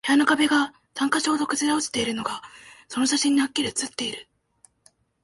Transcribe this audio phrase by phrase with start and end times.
[0.03, 2.41] 部屋の壁が三箇所ほど崩れ落ちているのが、
[2.87, 4.27] その写真にハッキリ写っている